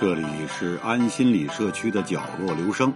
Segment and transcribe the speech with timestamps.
[0.00, 2.94] 这里是安心理社区的角落，留声。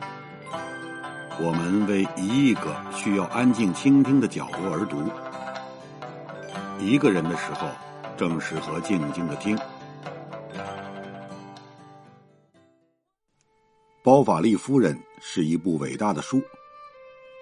[1.41, 5.02] 我们为一亿个需要安静倾听的角落而读。
[6.78, 7.67] 一个人的时候，
[8.16, 9.57] 正适合静静的听。
[14.05, 16.41] 《包法利夫人》是一部伟大的书，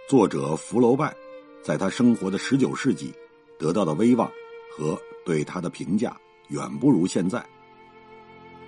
[0.09, 1.15] 作者福楼拜
[1.63, 3.13] 在他生活的十九世纪
[3.59, 4.27] 得到的威望
[4.75, 6.17] 和对他的评价
[6.49, 7.45] 远不如现在。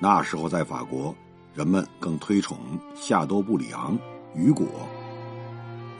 [0.02, 1.14] 那时候，在法国，
[1.54, 2.58] 人们更推崇
[2.92, 3.96] 夏多布里昂、
[4.34, 4.66] 雨果，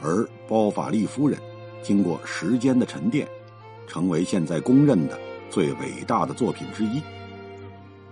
[0.01, 1.39] 而包法利夫人
[1.81, 3.25] 经过时间的沉淀，
[3.87, 5.17] 成为现在公认的
[5.49, 7.01] 最伟大的作品之一。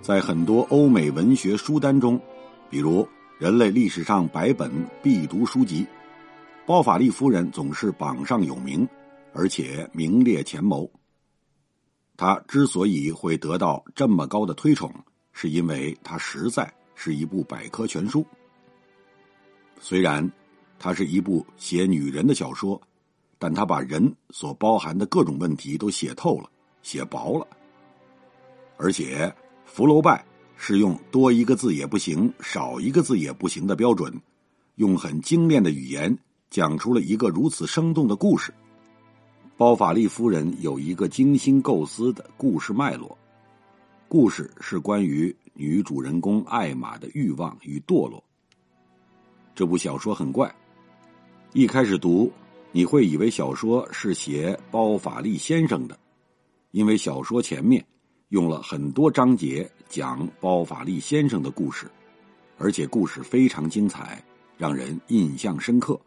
[0.02, 2.18] 在很多欧美文学书单中，
[2.70, 3.05] 比如
[3.38, 4.71] 人类历史上百本
[5.04, 5.85] 必读书籍，
[6.66, 8.88] 包法利夫人总是榜上有名，
[9.34, 10.88] 而且名列前茅。
[12.16, 14.90] 她之所以会得到这么高的推崇，
[15.34, 18.26] 是因为它实在是一部百科全书。
[19.79, 20.29] 虽然
[20.77, 22.79] 它是一部写女人的小说，
[23.40, 26.49] 但它把人所包含的各种问题都写透了、
[26.84, 27.48] 写薄了。
[28.77, 29.34] 而且
[29.65, 30.24] 福楼拜
[30.55, 34.13] 是用多一个字也不行、少一个字也不行的标准，
[34.76, 36.15] 用很精炼的语言
[36.49, 38.54] 讲出了一个如此生动的故事。
[39.57, 43.15] 包法利夫人有一个精心构思的故事脉络。
[44.13, 48.21] 故事是关于女主人公艾玛的欲望与堕落。
[49.55, 50.53] 这部小说很怪，
[51.53, 52.29] 一开始读
[52.73, 55.98] 你会以为小说是写包法利先生的，
[56.71, 57.81] 因为小说前面
[58.27, 61.90] 用了很多章节讲包法利先生的故事，
[62.57, 64.22] 而且故事非常精彩，
[64.57, 65.97] 让人印象深刻。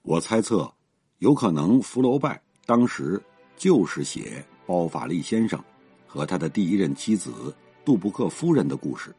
[0.00, 0.72] 我猜测，
[1.18, 3.22] 有可能福楼拜当时
[3.58, 5.62] 就是写包法利先生。
[6.14, 7.52] 和他的第一任妻子
[7.84, 9.12] 杜布克夫人的故事。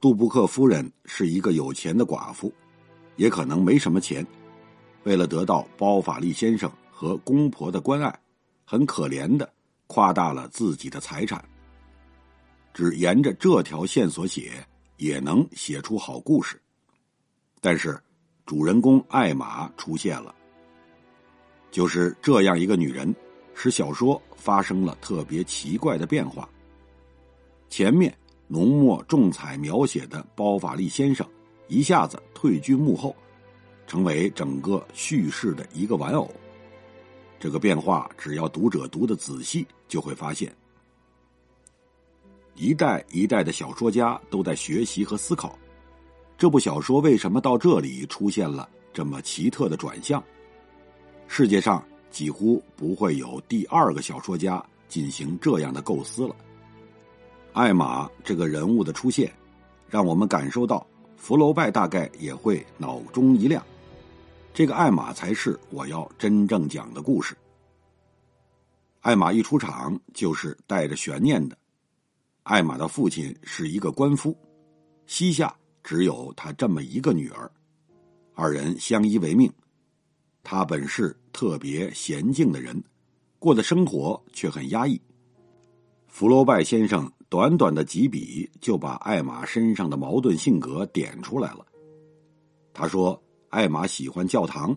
[0.00, 2.50] 杜布克夫人是一个有钱的寡妇，
[3.16, 4.26] 也可能没什么钱。
[5.02, 8.20] 为了得到包法利先生和公婆的关爱，
[8.64, 9.52] 很可怜的
[9.86, 11.44] 夸大了自己的财产。
[12.72, 14.66] 只沿着这条线索写，
[14.96, 16.58] 也能写出好故事。
[17.60, 18.00] 但是，
[18.46, 20.34] 主人公艾玛出现了，
[21.70, 23.14] 就是这样一个女人。
[23.54, 26.48] 使小说发生了特别奇怪的变化。
[27.70, 28.12] 前面
[28.48, 31.24] 浓墨重彩描写的包法利先生，
[31.68, 33.14] 一下子退居幕后，
[33.86, 36.28] 成为整个叙事的一个玩偶。
[37.38, 40.52] 这个变化，只要读者读的仔细，就会发现。
[42.56, 45.56] 一代一代的小说家都在学习和思考，
[46.36, 50.22] 这部小说为什么到这里出现了这么奇特的转向？
[51.28, 51.80] 世界上。
[52.12, 56.36] 几乎不会有第二个小说家进行这样的构思了。
[57.52, 59.32] 艾玛这个人物的出现，
[59.88, 60.86] 让我们感受到
[61.16, 63.64] 福楼拜大概也会脑中一亮。
[64.54, 67.34] 这个艾玛才是我要真正讲的故事。
[69.00, 71.56] 艾玛一出场就是带着悬念的。
[72.42, 74.36] 艾玛的父亲是一个官夫，
[75.06, 77.50] 膝下只有他这么一个女儿，
[78.34, 79.52] 二人相依为命。
[80.42, 82.82] 他本是特别娴静的人，
[83.38, 85.00] 过的生活却很压抑。
[86.08, 91.64] 福楼拜先生短短的几笔就把艾玛身上的矛盾性格点出来了。
[92.74, 94.76] 他说：“艾玛喜欢教堂，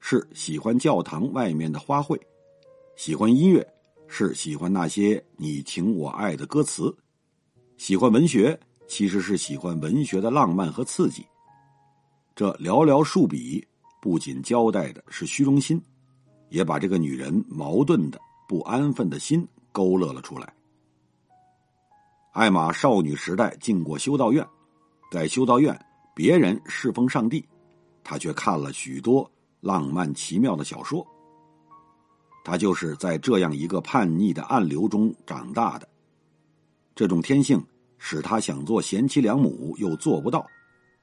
[0.00, 2.16] 是喜欢教堂外面的花卉；
[2.96, 3.66] 喜欢音乐，
[4.08, 6.92] 是喜欢那些你情我爱的歌词；
[7.76, 8.58] 喜欢文学，
[8.88, 11.24] 其实是喜欢文学的浪漫和刺激。”
[12.34, 13.64] 这寥寥数笔。
[14.02, 15.80] 不仅交代的是虚荣心，
[16.48, 20.52] 也把这个女人矛盾的、不安分的心勾勒了出来。
[22.32, 24.44] 艾玛少女时代进过修道院，
[25.12, 25.78] 在修道院，
[26.16, 27.46] 别人侍奉上帝，
[28.02, 29.30] 她却看了许多
[29.60, 31.06] 浪漫奇妙的小说。
[32.42, 35.88] 她就是在这样一个叛逆的暗流中长大的，
[36.96, 37.64] 这种天性
[37.98, 40.44] 使她想做贤妻良母又做不到，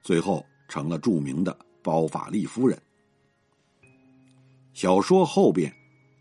[0.02, 2.78] 最后成了著名的包法利夫人。
[4.80, 5.70] 小说后边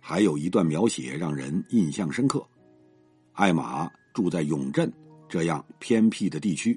[0.00, 2.44] 还有一段描写让人印象深刻。
[3.34, 4.92] 艾玛住在永镇
[5.28, 6.76] 这样偏僻的地区，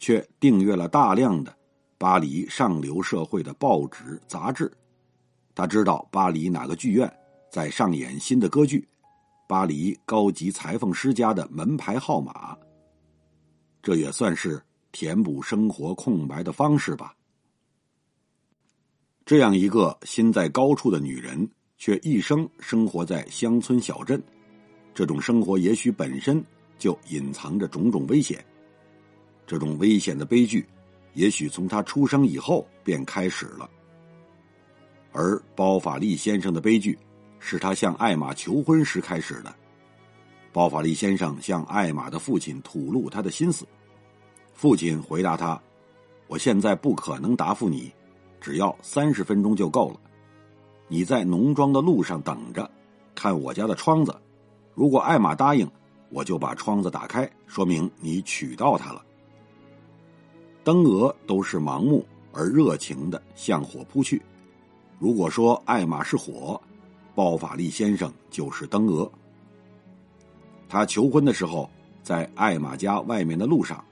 [0.00, 1.56] 却订阅了大量的
[1.96, 4.68] 巴黎上流社会的报纸杂志。
[5.54, 7.08] 他知道巴黎哪个剧院
[7.52, 8.84] 在上演新的歌剧，
[9.46, 12.58] 巴黎高级裁缝师家的门牌号码。
[13.80, 14.60] 这也算是
[14.90, 17.14] 填补生活空白的方式吧。
[19.30, 21.48] 这样一个心在高处的女人，
[21.78, 24.20] 却一生生活在乡村小镇，
[24.92, 26.44] 这种生活也许本身
[26.80, 28.44] 就隐藏着种种危险。
[29.46, 30.66] 这种危险的悲剧，
[31.14, 33.70] 也许从她出生以后便开始了。
[35.12, 36.98] 而包法利先生的悲剧，
[37.38, 39.54] 是他向艾玛求婚时开始的。
[40.52, 43.64] 包法利先生向艾玛的父亲吐露他的心思，
[44.54, 45.62] 父亲回答他
[46.26, 47.92] ：“我现在不可能答复你，
[48.40, 50.00] 只要三十分钟就够了。
[50.88, 52.68] 你在农庄的路上等着，
[53.14, 54.14] 看我家的窗子。
[54.74, 55.70] 如果艾玛答应，
[56.08, 59.04] 我就把窗子打开，说明你娶到她了。”
[60.64, 64.20] 灯蛾都是盲目而热情的向火扑去。
[64.98, 66.60] 如果说艾玛是火，
[67.14, 69.10] 包法利先生就是灯蛾。
[70.68, 71.68] 他求婚的时候，
[72.02, 73.82] 在艾玛家外面的路上，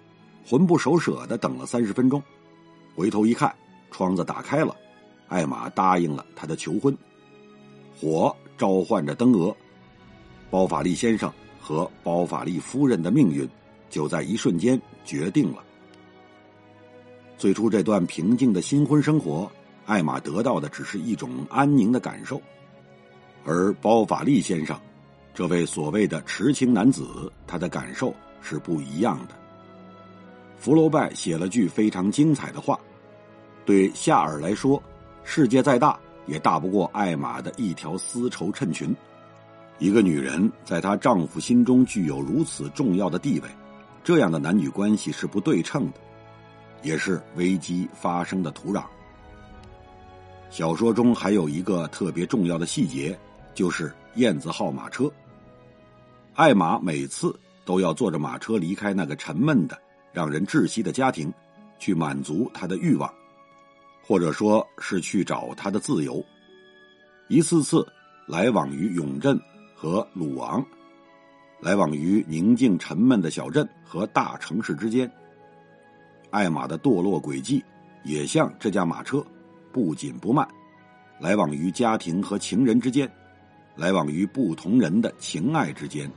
[0.47, 2.23] 魂不守舍的等了三十分钟，
[2.95, 3.55] 回头一看，
[3.91, 4.77] 窗子打开了，
[5.29, 6.97] 艾玛答应了他的求婚。
[8.01, 9.55] 火召唤着灯蛾，
[10.51, 13.49] 包法利先生和包法利夫人的命运
[13.91, 15.65] 就在一瞬间决定了。
[17.37, 19.51] 最初这段平静的新婚生活，
[19.87, 22.41] 艾玛得到的只是一种安宁的感受，
[23.45, 24.79] 而包法利先生，
[25.35, 29.35] 这位所谓的痴情男子，他的感受是不一样的。
[30.57, 32.79] 福楼拜写了句非常精彩的话
[33.69, 34.83] ：“对夏尔来说，
[35.25, 38.97] 世界再大也大不过艾玛的一条丝绸衬裙。
[39.79, 43.49] 一个女人在她丈夫心中具有如此重要的地位，
[44.03, 45.99] 这样的男女关系是不对称的。”
[46.83, 48.85] 也是危机发生的土壤。
[50.49, 53.19] 小说中还有一个特别重要的细节，
[53.53, 55.13] 就是燕子号马车。
[56.33, 59.79] 艾玛每次都要坐着马车离开那个沉闷的、
[60.11, 61.31] 让人窒息的家庭，
[61.79, 63.13] 去满足她的欲望，
[64.09, 66.25] 或者说是去找他的自由。
[67.29, 67.87] 一次次
[68.27, 69.39] 来往于永镇
[69.75, 70.65] 和鲁昂，
[71.61, 75.11] 来往于宁静沉闷的小镇和大城市之间。
[76.31, 77.63] 艾玛的堕落轨迹，
[78.03, 79.23] 也像这架马车，
[79.71, 80.49] 不紧不慢，
[81.21, 83.07] 来往于家庭和情人之间，
[83.77, 86.11] 来往于不同人的情爱之间。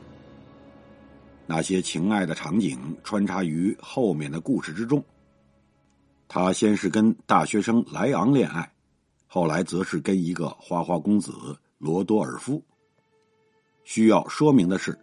[1.45, 5.03] 那些情爱的场景穿插于后面的故事之中。
[6.33, 8.71] 他先是跟大学生莱昂恋爱，
[9.27, 11.33] 后来则是跟一个花花公子
[11.77, 12.63] 罗多尔夫。
[13.83, 14.97] 需要说明的是，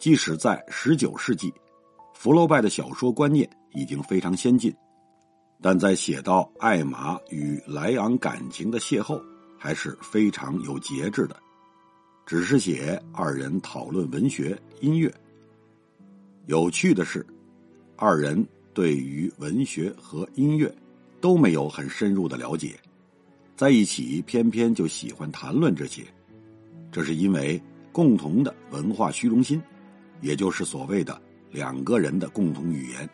[0.00, 1.54] 即使在十九世纪，
[2.12, 3.48] 福楼拜的小说观念。
[3.72, 4.74] 已经非常先进，
[5.60, 9.22] 但在写到艾玛与莱昂感情的邂逅，
[9.56, 11.36] 还是非常有节制的，
[12.26, 15.14] 只是写二人讨论文学、音乐。
[16.46, 17.24] 有趣的是，
[17.94, 18.44] 二人
[18.78, 20.72] 对于文学和音乐
[21.20, 22.78] 都没有很深入的了解，
[23.56, 26.04] 在一起偏偏就喜欢谈论这些，
[26.92, 27.60] 这是因为
[27.90, 29.60] 共同的文化虚荣心，
[30.20, 31.20] 也就是所谓的
[31.50, 33.10] 两个人的共同语言。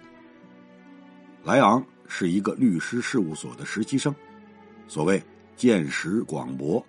[1.42, 4.14] 莱昂是一个律师事务所的实习生，
[4.86, 5.18] 所谓
[5.56, 6.84] 见识广博、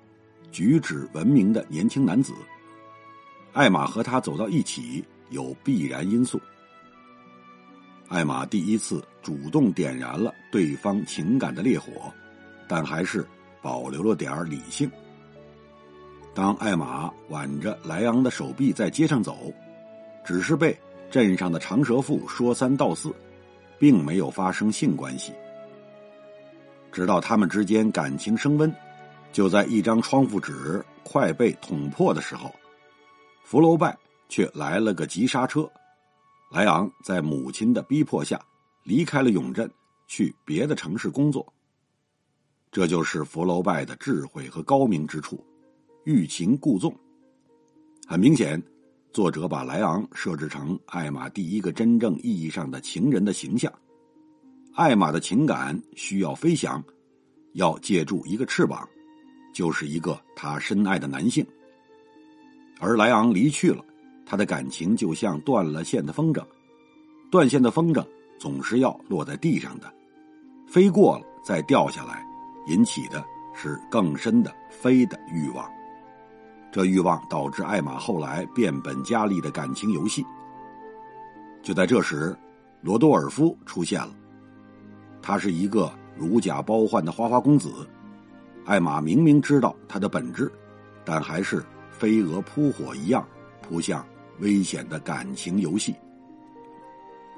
[0.51, 2.33] 举止文明的年轻男子。
[3.54, 6.38] 艾玛和他走到一起有必然因素。
[8.07, 12.12] 艾玛第一次主动点燃了对方情感的烈火，
[12.68, 13.25] 但还是
[13.62, 14.90] 保留了点理性。
[16.34, 19.54] 当艾玛挽着莱昂的手臂在街上走，
[20.25, 20.78] 只是被
[21.09, 23.14] 镇上的长舌妇说三道四。
[23.78, 25.33] 并没有发生性关系，
[26.94, 28.74] 直到他们之间感情升温，
[29.33, 32.56] 就在一张窗户纸快被捅破的时候，
[33.44, 33.95] 福楼拜
[34.30, 35.69] 却来了个急刹车。
[36.56, 38.40] 莱昂在母亲的逼迫下
[38.83, 39.69] 离开了永镇，
[40.07, 41.45] 去别的城市工作。
[42.71, 45.45] 这就是福楼拜的智慧和高明之处，
[46.06, 46.97] 欲擒故纵。
[48.07, 48.62] 很明显。
[49.12, 53.69] 作者把莱昂设置成艾玛第一个真正意义上的情人的形象。
[54.76, 56.81] 艾玛的情感需要飞翔，
[57.56, 58.88] 要借助一个翅膀，
[59.54, 61.45] 就是一个她深爱的男性。
[62.80, 63.83] 而莱昂离去了，
[64.25, 66.44] 他的感情就像断了线的风筝，
[67.29, 68.05] 断线的风筝
[68.39, 69.91] 总是要落在地上的，
[70.67, 72.25] 飞过了再掉下来，
[72.67, 75.69] 引起的是更深的飞的欲望。
[76.71, 80.25] 这欲望导致艾玛后来变本加厉的感情游戏。
[81.61, 82.37] 就在这时，
[82.81, 84.11] 罗多尔夫出现了。
[85.21, 87.71] 他是一个如假包换的花花公子。
[88.65, 90.51] 艾玛明明知道他的本质，
[91.03, 93.25] 但还是飞蛾扑火一样
[93.61, 94.05] 扑向
[94.39, 95.95] 危险的感情游戏。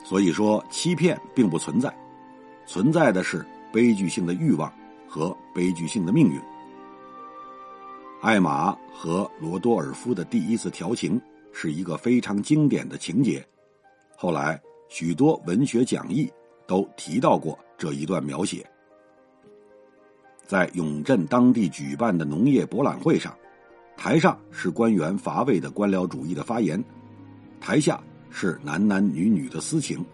[0.03, 1.93] 所以说，欺骗并不存在，
[2.65, 4.71] 存在的是悲剧性的欲望
[5.07, 6.39] 和悲剧性的命运。
[8.21, 13.45] 艾玛和罗多尔夫的第一次调情是一个非常经典的情节，
[14.15, 16.31] 后来许多文学讲义
[16.65, 18.65] 都提到过这一段描写。
[20.45, 23.37] 在永镇当地举办的农业博览会上，
[23.97, 26.81] 台上是官员乏味的官僚主义的发言，
[27.59, 27.99] 台下
[28.29, 30.05] 是男男女女的私情。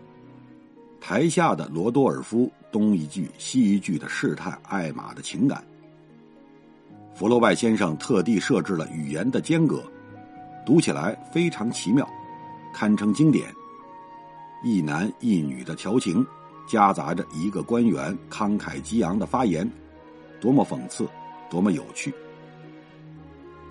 [1.01, 5.61] 台下的罗多尔夫东一句西一句的试探艾玛的情感。
[7.13, 9.83] 福楼拜先生特地设置了语言的间隔，
[10.65, 12.07] 读起来非常奇妙，
[12.73, 13.53] 堪称经典。
[14.63, 16.25] 一男一女的调情，
[16.65, 19.69] 夹杂着一个官员慷慨激昂的发言。
[20.39, 21.05] 多么讽刺，
[21.49, 22.13] 多么有趣！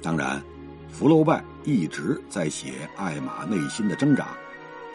[0.03, 0.43] 当然，
[0.91, 4.37] 福楼拜一直在写艾玛内心的挣扎，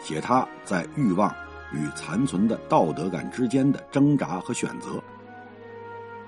[0.02, 1.34] 写他在欲望
[1.72, 5.02] 与残存的道德感之间的挣扎和选择。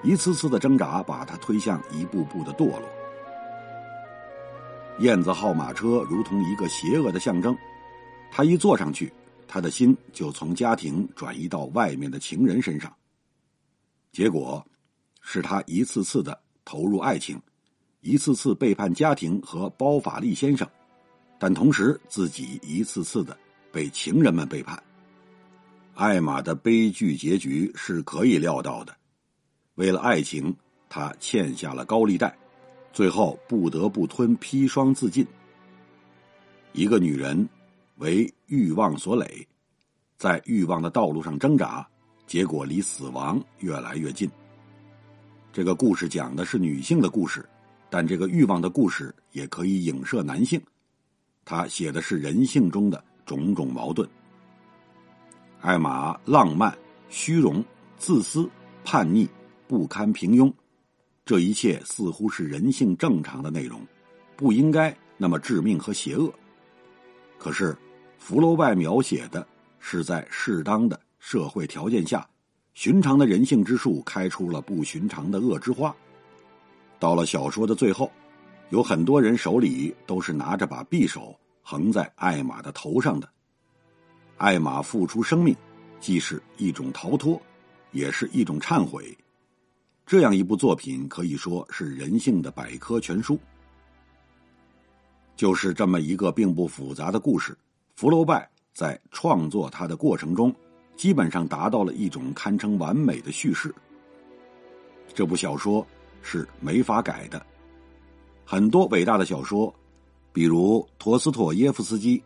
[0.03, 2.83] 一次次的挣扎把他推向一步步的堕落。
[5.01, 7.57] 燕子号马车如同一个邪恶的象征，
[8.31, 9.13] 他一坐上去，
[9.47, 12.91] 他的心就从家庭转移到外面的情人身上，
[14.11, 14.65] 结果。
[15.23, 17.41] 是他一次次的投入爱情，
[18.01, 20.67] 一次次背叛家庭和包法利先生，
[21.39, 23.37] 但同时自己一次次的
[23.71, 24.83] 被情人们背叛。
[25.95, 28.97] 艾玛的悲剧结局是可以料到的，
[29.75, 30.55] 为了爱情，
[30.89, 32.35] 她欠下了高利贷，
[32.91, 35.27] 最后不得不吞砒霜自尽。
[36.73, 37.47] 一个女人
[37.97, 39.47] 为欲望所累，
[40.17, 41.87] 在欲望的道路上挣扎，
[42.27, 44.31] 结果离死亡越来越近。
[45.53, 47.47] 这个故事讲的是女性的故事，
[47.91, 50.61] 但这个欲望的故事也可以影射男性。
[51.45, 54.09] 他写的是人性中的种种矛盾。
[55.61, 56.75] 艾玛浪漫、
[57.09, 57.63] 虚荣、
[57.99, 58.49] 自私、
[58.85, 59.29] 叛逆、
[59.67, 60.51] 不堪平庸，
[61.25, 63.85] 这一切似乎是人性正常的内容，
[64.37, 66.33] 不应该那么致命和邪恶。
[67.37, 67.77] 可是，
[68.19, 69.47] 福楼拜描写的
[69.79, 72.27] 是在适当的社会条件下。
[72.73, 75.95] 寻常的人性之树开出了不寻常的恶之花。
[77.01, 78.09] 到了小说的最后，
[78.69, 83.29] 有很多人手里都是拿着把匕首横在艾玛的头上的。
[84.37, 85.57] 艾玛付出生命，
[85.99, 87.41] 既是一种逃脱，
[87.91, 89.17] 也是一种忏悔。
[90.07, 93.39] 这样一部作品可以说是人性的百科全书。
[95.37, 97.57] 就是这么一个并不复杂的故事，
[97.97, 100.55] 福楼拜在创作它的过程中。
[100.97, 103.75] 基本上达到了一种堪称完美的叙事。
[105.15, 105.87] 这部小说
[106.23, 107.45] 是没法改的。
[108.45, 109.75] 很多伟大的小说，
[110.33, 112.23] 比如陀思妥耶夫斯基，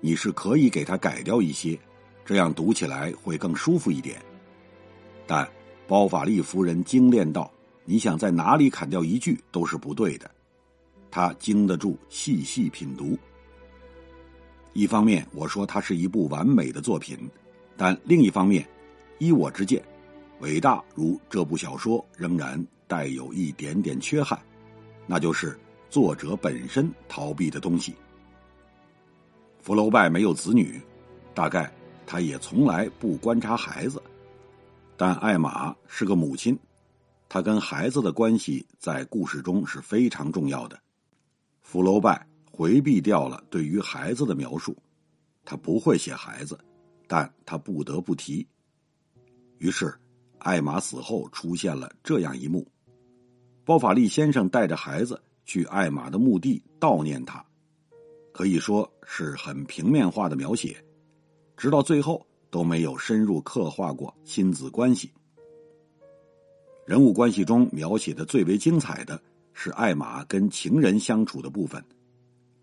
[0.00, 1.78] 你是可以给他改掉一些，
[2.24, 4.20] 这样读起来会更舒服一点。
[5.26, 5.48] 但
[5.86, 7.50] 包法利夫人精炼到，
[7.84, 10.30] 你想在哪里砍掉一句都是不对的。
[11.10, 13.16] 他经得住细细品读。
[14.72, 17.16] 一方面，我说它是一部完美的作品。
[17.76, 18.66] 但另一方面，
[19.18, 19.82] 依我之见，
[20.40, 22.60] 伟大如这部小说仍然
[22.94, 24.40] 带有一点点缺憾，
[25.04, 25.58] 那就是
[25.90, 27.92] 作者本身逃避的东西。
[29.60, 30.80] 福楼拜没有子女，
[31.34, 31.74] 大概
[32.06, 34.00] 他也从来不观察孩子，
[34.96, 36.56] 但艾玛是个母亲，
[37.28, 40.78] 他跟孩子的关系在故事中是非常重要的。
[41.62, 44.76] 福楼拜回避掉了对于孩子的描述，
[45.44, 46.56] 他不会写孩子。
[47.08, 48.46] 但他不得不提。
[49.58, 49.92] 于是，
[50.38, 52.66] 艾玛死后出现了这样一幕：
[53.64, 57.44] 包法利先生带着孩子去艾玛的墓地悼念他，
[58.32, 60.76] 可以说是很平面化的描写，
[61.56, 65.10] 直到最后都没有深入刻画过亲子关系。
[66.84, 69.18] 人物关系中描写的最为精彩的
[69.54, 71.82] 是艾玛跟情人相处的部分，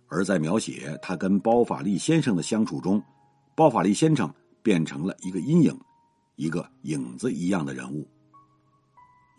[0.07, 3.01] 而在描写他跟包法利先生的相处中。
[3.55, 5.77] 包法利先生变成了一个阴影，
[6.35, 8.07] 一个影子一样的人物。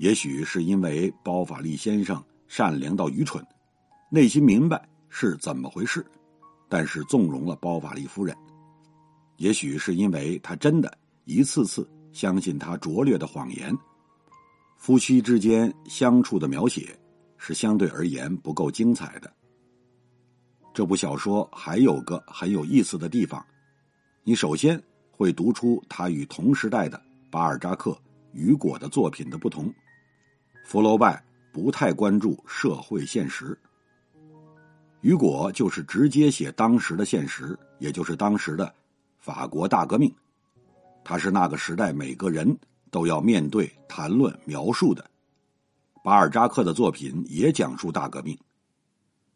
[0.02, 3.40] 也许是因为包法利先生善良到愚蠢，
[4.10, 6.04] 内心明白是怎么回事，
[6.68, 8.36] 但是纵容了包法利夫人。
[9.36, 10.92] 也许是因为他真的
[11.24, 13.72] 一次次相信他拙劣的谎言。
[14.76, 16.98] 夫妻之间相处的描写
[17.36, 19.32] 是相对而言不够精彩的。
[20.74, 23.40] 这部小说还有个很有意思的地方。
[24.24, 24.82] 你首先
[25.12, 27.96] 会读出他与同时代的巴尔扎克、
[28.32, 29.72] 雨果的作品的不同。
[30.62, 33.58] 福楼拜不太关注社会现实，
[35.00, 38.72] 雨果就是直接写当时的现实，也就是当时的
[39.18, 40.12] 法国大革命。
[41.04, 42.56] 他是那个时代每个人
[42.90, 45.04] 都要面对、谈论、描述的。
[46.02, 48.38] 巴尔扎克的作品也讲述大革命，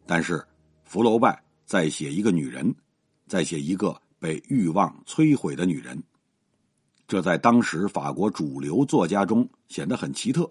[0.07, 0.45] 但是
[0.85, 2.75] 福楼拜在写一个女人，
[3.27, 4.01] 在写一个。
[4.19, 6.03] 被欲望摧毁的女人。
[7.07, 10.49] 这在当时法国主流作家中显得很奇特。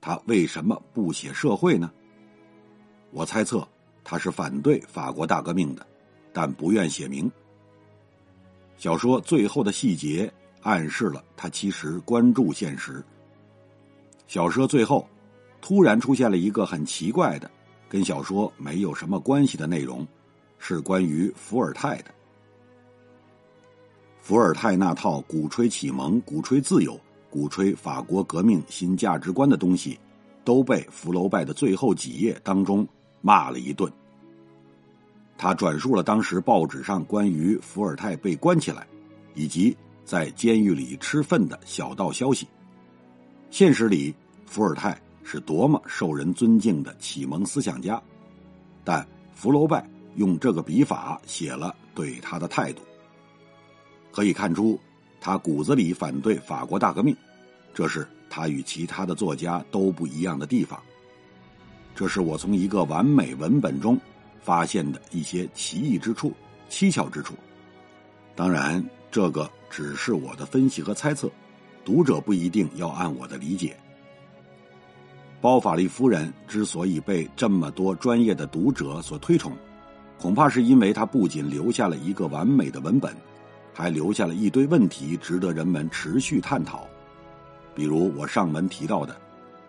[0.00, 1.90] 他为什么不写社会呢？
[3.10, 3.66] 我猜测
[4.04, 5.86] 他是反对法国大革命的，
[6.32, 7.30] 但不愿写明。
[8.76, 13.04] 小说最后的细节暗示了他其实关注现实。
[14.26, 15.08] 小说最后
[15.60, 17.50] 突然出现了一个很奇怪的、
[17.88, 20.06] 跟小说没有什么关系的内容，
[20.58, 22.14] 是关于伏尔泰的。
[24.20, 29.98] 伏尔泰那套鼓吹启蒙、鼓吹自由、鼓吹法国革命新价值观的东西，
[30.44, 32.86] 都被福楼拜的最后几页当中
[33.20, 33.90] 骂了一顿。
[35.36, 38.86] 他转述了当时报纸上关于伏尔泰被关起来，
[39.34, 42.48] 以及在监狱里吃粪的小道消息。
[43.50, 44.14] 现实里，
[44.46, 48.02] 伏尔泰是多么受人尊敬的启蒙思想家，
[48.82, 52.82] 但福楼拜用这个笔法写了对他的态度。
[54.10, 54.80] 可以看出，
[55.20, 57.16] 他骨子里反对法国大革命，
[57.74, 60.80] 这是他与其他的作家都不一样的地方。
[61.94, 63.98] 这是我从一个完美文本中
[64.40, 66.32] 发现的一些奇异之处、
[66.70, 67.34] 蹊跷之处。
[68.36, 71.28] 当然，这个只是我的分析和猜测，
[71.84, 73.76] 读者不一定要按我的理解。
[75.40, 79.52] 包法利夫人之所以被这么多专业的读者所推崇，
[80.20, 83.12] 恐怕是因为他不仅留下了一个完美的文本。
[83.78, 86.84] 还留下了一堆问题，值得人们持续探讨。
[87.76, 89.16] 比如我上文提到的，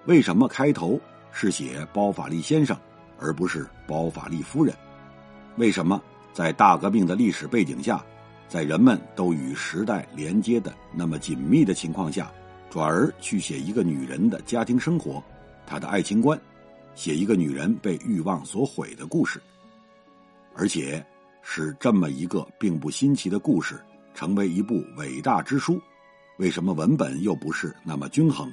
[0.07, 0.99] 为什么开头
[1.31, 2.75] 是写包法利先生，
[3.19, 4.75] 而不是包法利夫人？
[5.57, 6.01] 为什么
[6.33, 8.03] 在大革命的历史背景下，
[8.47, 12.31] 在人们都与时代连接的那么紧密的情况下，
[12.67, 15.23] 转而去写一个女人的家庭生活，
[15.67, 16.41] 她的爱情观，
[16.95, 19.39] 写一个女人被欲望所毁的故事，
[20.55, 21.05] 而且
[21.43, 23.79] 是这么一个并不新奇的故事。
[24.19, 25.81] 成为一部伟大之书，
[26.39, 28.51] 为什么文本又不是那么均衡？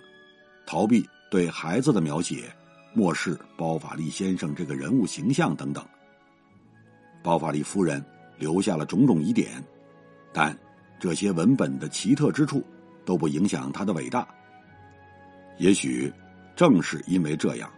[0.65, 2.55] 逃避对孩子的描写，
[2.95, 5.85] 漠视包法利先生这个人物形象等等。
[7.21, 8.01] 包法利夫人
[8.39, 9.61] 留下了种种疑点，
[10.33, 10.57] 但
[11.01, 12.63] 这些文本的奇特之处
[13.05, 14.25] 都不影响他的伟大。
[15.59, 16.13] 也许
[16.55, 17.69] 正是因为这样，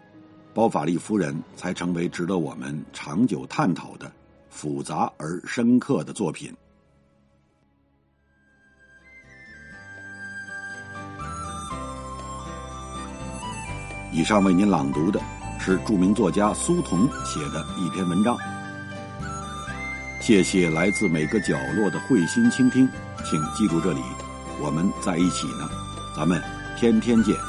[0.52, 4.12] 包法利夫人才成为值得我们长久探讨的
[4.50, 6.54] 复杂而深刻的作品。
[14.10, 15.20] 以上为您朗读的
[15.58, 18.36] 是著名作家苏童写的一篇文章。
[20.20, 22.88] 谢谢来自每个角落的慧心倾听，
[23.24, 24.00] 请记住这里，
[24.60, 25.68] 我们在一起呢，
[26.16, 26.42] 咱们
[26.76, 27.47] 天天见。